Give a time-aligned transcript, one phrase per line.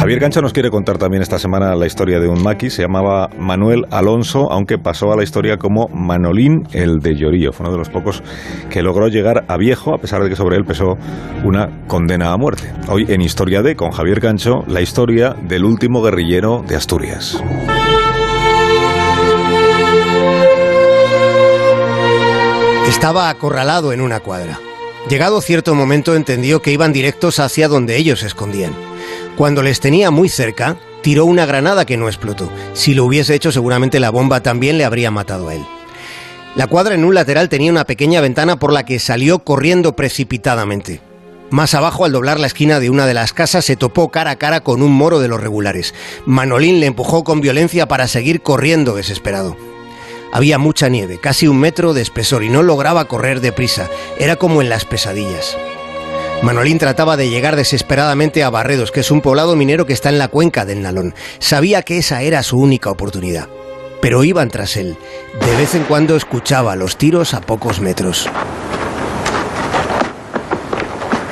[0.00, 2.70] Javier Cancha nos quiere contar también esta semana la historia de un maqui.
[2.70, 7.52] Se llamaba Manuel Alonso, aunque pasó a la historia como Manolín el de Llorío.
[7.52, 8.22] Fue uno de los pocos
[8.70, 10.96] que logró llegar a viejo, a pesar de que sobre él pesó
[11.44, 12.72] una condena a muerte.
[12.88, 17.38] Hoy en Historia de, con Javier Cancho, la historia del último guerrillero de Asturias.
[22.88, 24.58] Estaba acorralado en una cuadra.
[25.10, 28.89] Llegado cierto momento entendió que iban directos hacia donde ellos se escondían.
[29.40, 32.52] Cuando les tenía muy cerca, tiró una granada que no explotó.
[32.74, 35.64] Si lo hubiese hecho seguramente la bomba también le habría matado a él.
[36.56, 41.00] La cuadra en un lateral tenía una pequeña ventana por la que salió corriendo precipitadamente.
[41.48, 44.36] Más abajo, al doblar la esquina de una de las casas, se topó cara a
[44.36, 45.94] cara con un moro de los regulares.
[46.26, 49.56] Manolín le empujó con violencia para seguir corriendo desesperado.
[50.34, 53.88] Había mucha nieve, casi un metro de espesor, y no lograba correr deprisa.
[54.18, 55.56] Era como en las pesadillas.
[56.42, 60.18] Manolín trataba de llegar desesperadamente a Barredos, que es un poblado minero que está en
[60.18, 61.14] la cuenca del Nalón.
[61.38, 63.48] Sabía que esa era su única oportunidad.
[64.00, 64.96] Pero iban tras él.
[65.38, 68.26] De vez en cuando escuchaba los tiros a pocos metros.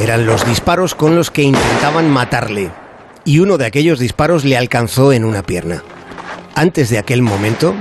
[0.00, 2.70] Eran los disparos con los que intentaban matarle.
[3.24, 5.82] Y uno de aquellos disparos le alcanzó en una pierna.
[6.54, 7.74] Antes de aquel momento,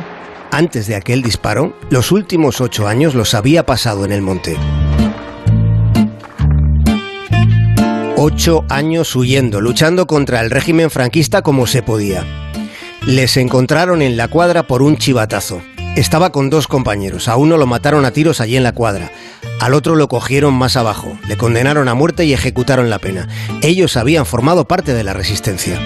[0.49, 4.58] antes de aquel disparo, los últimos ocho años los había pasado en el monte.
[8.23, 12.23] Ocho años huyendo, luchando contra el régimen franquista como se podía.
[13.03, 15.59] Les encontraron en la cuadra por un chivatazo.
[15.95, 17.27] Estaba con dos compañeros.
[17.27, 19.11] A uno lo mataron a tiros allí en la cuadra.
[19.59, 21.17] Al otro lo cogieron más abajo.
[21.27, 23.27] Le condenaron a muerte y ejecutaron la pena.
[23.64, 25.80] Ellos habían formado parte de la resistencia.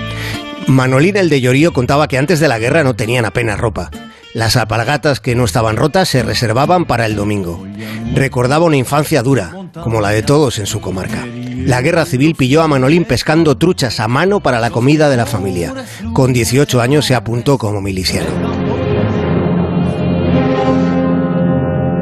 [0.68, 3.92] Manolín el de Llorío contaba que antes de la guerra no tenían apenas ropa.
[4.34, 7.66] Las apalgatas que no estaban rotas se reservaban para el domingo.
[8.14, 11.26] Recordaba una infancia dura, como la de todos en su comarca.
[11.58, 15.26] La guerra civil pilló a Manolín pescando truchas a mano para la comida de la
[15.26, 15.74] familia.
[16.14, 18.30] Con 18 años se apuntó como miliciano.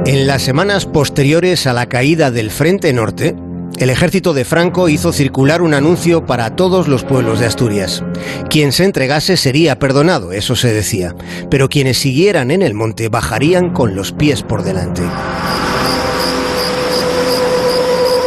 [0.06, 3.36] En las semanas posteriores a la caída del Frente Norte,
[3.78, 8.04] el ejército de Franco hizo circular un anuncio para todos los pueblos de Asturias.
[8.50, 11.16] Quien se entregase sería perdonado, eso se decía,
[11.50, 15.02] pero quienes siguieran en el monte bajarían con los pies por delante.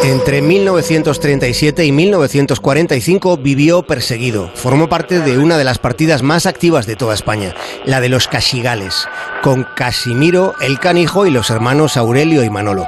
[0.07, 4.53] Entre 1937 y 1945 vivió perseguido.
[4.55, 7.57] Formó parte de una de las partidas más activas de toda España,
[7.87, 9.09] la de los Casigales,
[9.43, 12.87] con Casimiro el Canijo y los hermanos Aurelio y Manolo.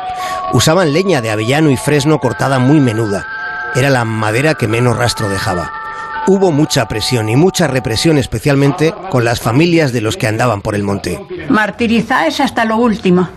[0.53, 3.27] Usaban leña de avellano y fresno cortada muy menuda.
[3.75, 5.73] Era la madera que menos rastro dejaba.
[6.29, 10.77] Hubo mucha presión y mucha represión, especialmente con las familias de los que andaban por
[10.77, 11.19] el monte.
[11.49, 13.29] Martirizáis hasta lo último.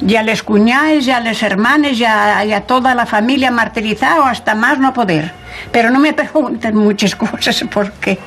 [0.00, 3.50] Y a les cuñáis, y a les hermanes, y a, y a toda la familia
[3.50, 5.32] martirizado hasta más no poder.
[5.72, 8.18] Pero no me pregunten muchas cosas porque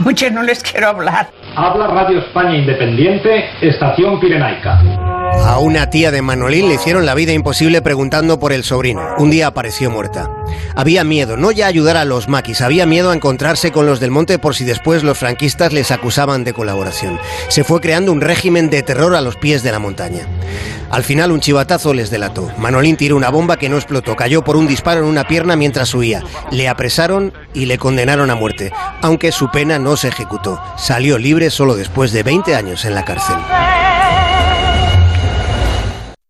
[0.00, 1.28] muchas no les quiero hablar.
[1.54, 4.80] Habla Radio España Independiente, Estación Pirenaica.
[5.34, 9.02] A una tía de Manolín le hicieron la vida imposible preguntando por el sobrino.
[9.18, 10.30] Un día apareció muerta.
[10.74, 14.10] Había miedo, no ya ayudar a los maquis, había miedo a encontrarse con los del
[14.10, 17.18] monte por si después los franquistas les acusaban de colaboración.
[17.48, 20.26] Se fue creando un régimen de terror a los pies de la montaña.
[20.90, 22.50] Al final un chivatazo les delató.
[22.58, 25.94] Manolín tiró una bomba que no explotó, cayó por un disparo en una pierna mientras
[25.94, 26.22] huía.
[26.50, 30.62] Le apresaron y le condenaron a muerte, aunque su pena no se ejecutó.
[30.76, 33.36] Salió libre solo después de 20 años en la cárcel.